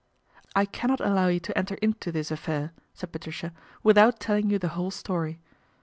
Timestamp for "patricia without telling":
3.11-4.49